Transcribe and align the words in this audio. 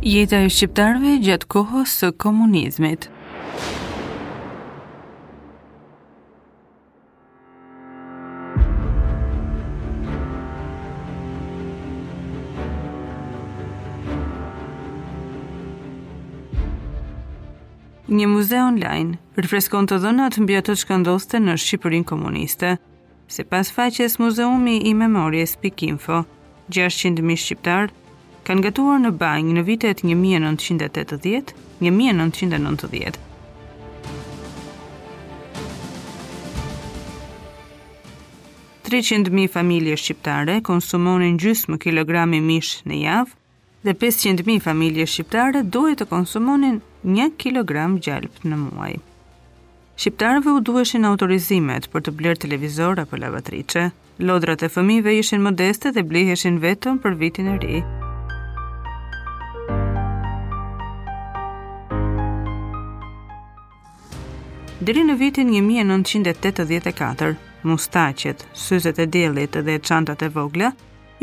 Jeta 0.00 0.38
e 0.40 0.46
shqiptarve 0.48 1.12
gjatë 1.20 1.46
kohës 1.52 1.92
së 2.00 2.08
komunizmit. 2.16 3.04
Një 18.08 18.30
muze 18.30 18.56
online 18.56 19.18
rëfreskon 19.36 19.84
të 19.86 20.00
dhënat 20.00 20.40
mbi 20.42 20.56
ato 20.58 20.72
që 20.80 20.96
ndodhte 21.04 21.42
në 21.44 21.58
Shqipërinë 21.60 22.08
komuniste. 22.08 22.78
Sipas 23.30 23.68
faqes 23.76 24.16
muzeumi 24.18 24.78
i 24.80 24.96
memorjes.info, 24.98 26.24
600.000 26.72 27.36
shqiptarë 27.44 27.99
kanë 28.50 28.66
gatuar 28.66 28.98
në 28.98 29.10
banj 29.14 29.50
në 29.54 29.62
vitet 29.62 30.00
1980-1990. 31.78 33.18
300.000 38.90 39.46
familje 39.54 39.94
shqiptare 40.02 40.56
konsumonin 40.66 41.36
gjysmë 41.38 41.78
kilogrami 41.84 42.40
mish 42.42 42.80
në 42.90 42.98
javë 43.04 43.36
dhe 43.86 43.94
500.000 44.02 44.64
familje 44.64 45.06
shqiptare 45.12 45.62
duhet 45.62 46.02
të 46.02 46.08
konsumonin 46.10 46.80
1 47.06 47.36
kilogram 47.40 48.00
gjalp 48.02 48.42
në 48.42 48.58
muaj. 48.66 48.96
Shqiptarëve 50.00 50.56
u 50.58 50.64
duheshin 50.66 51.04
autorizimet 51.06 51.86
për 51.94 52.08
të 52.08 52.16
blerë 52.18 52.42
televizor 52.48 52.98
apo 53.04 53.20
lavatrice. 53.20 53.92
Lodrat 54.18 54.66
e 54.66 54.72
fëmive 54.74 55.14
ishin 55.22 55.44
modeste 55.46 55.92
dhe 55.94 56.02
bliheshin 56.02 56.58
vetëm 56.62 56.98
për 57.04 57.20
vitin 57.24 57.54
e 57.54 57.58
rritë. 57.62 57.99
Diri 64.80 65.02
në 65.04 65.12
vitin 65.20 65.48
1984, 65.52 67.34
mustaqet, 67.68 68.46
syzet 68.56 68.96
e 69.02 69.04
delit 69.12 69.58
dhe 69.66 69.74
çantat 69.84 70.22
e 70.24 70.28
vogla 70.32 70.70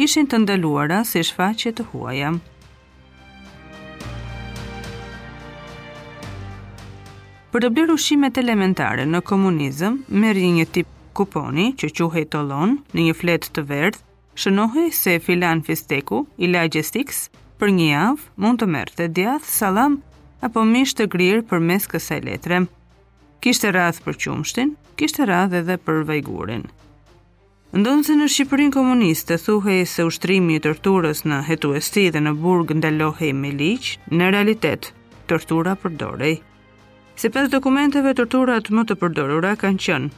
ishin 0.05 0.27
të 0.29 0.43
ndaluara 0.43 0.99
si 1.09 1.23
shfaqje 1.25 1.71
të 1.79 1.85
huaja. 1.89 2.29
Për 7.55 7.65
të 7.65 7.71
bërë 7.79 7.97
ushimet 7.97 8.37
elementare 8.43 9.07
në 9.09 9.23
komunizëm, 9.31 9.97
merri 10.21 10.51
një 10.59 10.67
tip 10.77 10.93
kuponi 11.17 11.71
që 11.81 11.89
quhej 11.97 12.27
tollon 12.35 12.77
në 12.93 13.07
një 13.09 13.17
fletë 13.25 13.55
të 13.57 13.65
verdh, 13.73 13.99
shënohej 14.43 14.85
se 15.01 15.17
filan 15.29 15.65
fisteku 15.71 16.21
i 16.45 16.53
lagjestiks 16.53 17.25
për 17.57 17.73
një 17.79 17.89
javë 17.89 18.31
mund 18.45 18.61
të 18.61 18.69
merrte 18.77 19.09
djath, 19.17 19.49
sallam 19.57 19.97
apo 20.45 20.61
mish 20.75 20.93
të 21.01 21.09
grirë 21.17 21.47
përmes 21.49 21.89
kësaj 21.95 22.21
letre. 22.31 22.67
Kishte 23.45 23.69
radhë 23.73 24.01
për 24.05 24.15
qumshtin, 24.23 24.69
kishte 24.99 25.25
radhë 25.29 25.59
edhe 25.61 25.75
për 25.87 25.97
vajgurin. 26.09 26.63
Ndonë 27.77 28.05
se 28.07 28.13
në 28.17 28.27
Shqipërin 28.35 28.71
komunistë 28.73 29.35
të 29.35 29.45
thuhej 29.45 29.75
se 29.91 30.05
ushtrimi 30.09 30.55
i 30.57 30.63
tërturës 30.65 31.21
në 31.29 31.37
Hetuesti 31.49 32.07
dhe 32.15 32.21
në 32.23 32.33
Burg 32.43 32.73
ndalohej 32.79 33.29
me 33.41 33.51
liqë, 33.59 33.91
në 34.17 34.29
realitet, 34.33 34.89
tërtura 35.29 35.75
përdorej. 35.83 36.31
Se 37.19 37.29
pas 37.35 37.49
dokumenteve 37.53 38.15
tërturat 38.17 38.71
më 38.77 38.85
të 38.89 38.97
përdorura 39.03 39.53
kanë 39.65 39.83
qënë, 39.85 40.09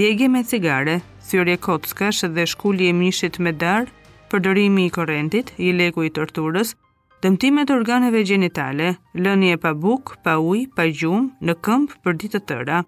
djegje 0.00 0.28
me 0.34 0.42
cigare, 0.50 0.98
thyrje 1.28 1.56
kockash 1.68 2.24
dhe 2.34 2.46
shkulli 2.56 2.88
e 2.90 2.98
mishit 3.04 3.38
me 3.46 3.52
darë, 3.62 3.92
përdorimi 4.32 4.88
i 4.90 4.94
korentit, 4.98 5.54
i 5.58 5.70
legu 5.82 6.08
i 6.08 6.14
tërturës, 6.18 6.74
dëmtimet 7.22 7.70
organeve 7.74 8.20
gjenitale, 8.26 8.92
lënje 9.18 9.56
pa 9.58 9.72
buk, 9.74 10.14
pa 10.24 10.36
uj, 10.38 10.66
pa 10.76 10.84
gjum, 10.94 11.30
në 11.42 11.54
këmpë 11.66 11.96
për 12.04 12.18
ditë 12.22 12.38
të 12.38 12.42
tëra, 12.52 12.82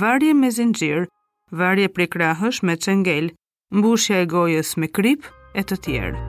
varje 0.00 0.32
me 0.38 0.48
zinxhir, 0.56 1.04
varje 1.50 1.90
prej 1.92 2.08
krahësh 2.14 2.62
me 2.64 2.76
çengel, 2.80 3.28
mbushja 3.76 4.22
e 4.24 4.28
gojës 4.32 4.74
me 4.80 4.88
krip 4.88 5.28
e 5.54 5.64
të 5.68 5.78
tjerë. 5.86 6.24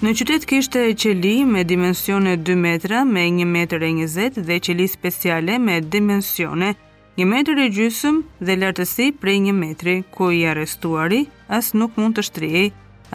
Në 0.00 0.14
qytet 0.16 0.46
kishte 0.48 0.82
e 0.88 0.94
qeli 0.96 1.42
me 1.44 1.60
dimensione 1.68 2.38
2 2.40 2.54
metra 2.56 3.02
me 3.04 3.26
1,20 3.28 4.00
m 4.00 4.44
dhe 4.48 4.56
qeli 4.64 4.86
speciale 4.88 5.58
me 5.60 5.80
dimensione 5.84 6.72
një 7.20 7.26
metër 7.28 7.58
e 7.60 7.64
gjysëm 7.76 8.18
dhe 8.48 8.54
lartësi 8.56 9.06
prej 9.20 9.34
një 9.46 9.52
metri, 9.52 9.92
ku 10.14 10.30
i 10.32 10.38
arestuari 10.50 11.18
as 11.56 11.68
nuk 11.76 11.98
mund 12.00 12.16
të 12.16 12.22
shtrijej, 12.24 12.70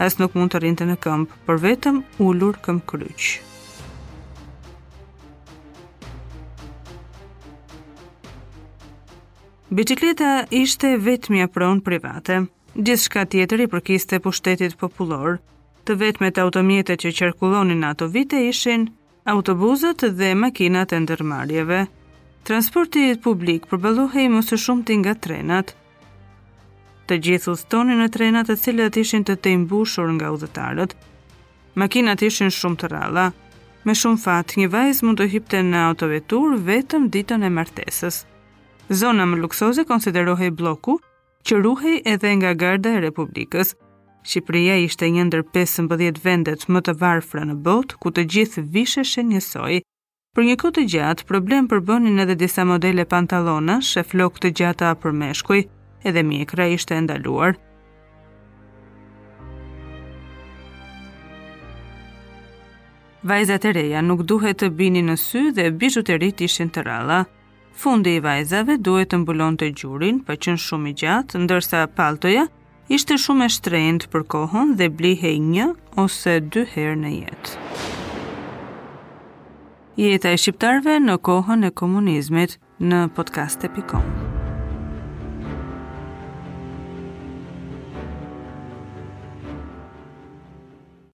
as 0.06 0.14
nuk 0.20 0.36
mund 0.38 0.52
të 0.54 0.60
rinte 0.62 0.86
në 0.86 0.94
këmbë, 1.02 1.38
për 1.46 1.56
vetëm 1.64 1.98
ullur 2.26 2.60
këm 2.64 2.78
kryqë. 2.92 3.30
Bicikleta 9.74 10.28
ishte 10.62 10.92
vetëmja 11.08 11.50
pronë 11.50 11.82
private. 11.82 12.38
Gjithë 12.78 13.04
shka 13.08 13.26
tjetër 13.32 13.64
i 13.66 13.70
përkiste 13.72 14.20
pushtetit 14.22 14.76
popullor. 14.78 15.40
Të 15.86 15.96
vetëmet 16.04 16.38
automjete 16.44 16.94
që 17.02 17.14
qërkulonin 17.18 17.82
ato 17.90 18.06
vite 18.14 18.38
ishin 18.52 18.86
autobuzët 19.34 20.06
dhe 20.20 20.30
makinat 20.38 20.94
e 20.94 21.02
ndërmarjeve. 21.02 21.80
Transporti 22.46 23.16
publik 23.24 23.64
përbëlluhej 23.66 24.28
më 24.30 24.40
së 24.48 24.56
shumë 24.64 24.84
të 24.88 24.96
nga 25.00 25.12
trenat. 25.24 25.70
Të 27.10 27.16
gjithë 27.26 27.50
ustoni 27.56 27.96
në 27.98 28.04
trenat 28.14 28.52
e 28.52 28.54
cilët 28.64 28.98
ishin 29.02 29.24
të 29.26 29.34
te 29.42 29.50
imbushur 29.56 30.06
nga 30.14 30.28
udhëtarët. 30.34 30.94
Makinat 31.82 32.22
ishin 32.28 32.54
shumë 32.54 32.78
të 32.84 32.90
ralla. 32.92 33.24
Me 33.82 33.96
shumë 33.98 34.22
fat, 34.28 34.54
një 34.62 34.68
vajzë 34.76 35.08
mund 35.08 35.18
të 35.18 35.26
hypte 35.32 35.58
në 35.72 35.80
autovetur 35.88 36.54
vetëm 36.70 37.10
ditën 37.16 37.42
e 37.42 37.50
martesës. 37.58 38.20
Zona 39.02 39.26
më 39.32 39.40
luksoze 39.42 39.82
konsiderohej 39.90 40.52
bloku, 40.60 40.94
që 41.46 41.58
ruhej 41.66 41.96
edhe 42.14 42.30
nga 42.38 42.54
garda 42.62 42.94
e 42.94 43.02
republikës. 43.08 43.74
Shqipëria 44.22 44.78
ishte 44.86 45.10
një 45.16 45.26
ndër 45.32 45.42
15 45.58 46.22
vendet 46.28 46.68
më 46.70 46.86
të 46.86 46.96
varfra 47.02 47.42
në 47.50 47.58
bot, 47.66 47.98
ku 47.98 48.14
të 48.14 48.28
gjithë 48.36 48.66
visheshe 48.78 49.26
njësoj. 49.32 49.82
Për 50.36 50.44
një 50.44 50.54
kohë 50.60 50.74
të 50.76 50.82
gjatë, 50.92 51.24
problem 51.28 51.64
përbënin 51.68 52.20
edhe 52.26 52.34
disa 52.40 52.64
modele 52.68 53.06
pantallonash, 53.08 53.94
e 53.96 54.02
flokë 54.04 54.42
të 54.44 54.50
gjata 54.58 54.90
për 55.00 55.14
meshkuj, 55.20 55.62
edhe 56.10 56.22
mjekra 56.28 56.66
ishte 56.74 56.98
ndaluar. 57.06 57.56
Vajzat 63.32 63.64
e 63.64 63.72
reja 63.78 64.02
nuk 64.04 64.26
duhet 64.28 64.60
të 64.60 64.68
bini 64.82 65.00
në 65.08 65.16
sy 65.24 65.46
dhe 65.56 65.70
bijuterit 65.80 66.44
ishin 66.50 66.68
të 66.76 66.84
ralla. 66.90 67.22
Fundi 67.84 68.18
i 68.18 68.20
vajzave 68.28 68.76
duhet 68.78 69.14
të 69.14 69.22
mbulon 69.24 69.56
të 69.60 69.72
gjurin, 69.80 70.20
për 70.28 70.36
qënë 70.44 70.64
shumë 70.68 70.90
i 70.92 70.96
gjatë, 71.02 71.44
ndërsa 71.46 71.86
paltoja 71.96 72.44
ishte 72.98 73.16
shumë 73.24 73.48
e 73.48 73.54
shtrejnë 73.56 74.12
për 74.12 74.28
kohën 74.36 74.76
dhe 74.82 74.92
blihej 75.00 75.38
një 75.48 75.72
ose 76.04 76.38
dy 76.52 76.68
herë 76.76 76.98
në 77.06 77.16
jetë 77.22 77.62
jeta 80.04 80.32
e 80.34 80.40
shqiptarve 80.40 80.98
në 81.08 81.16
kohën 81.28 81.64
e 81.68 81.72
komunizmit 81.82 82.58
në 82.80 83.06
podcast.com. 83.16 84.25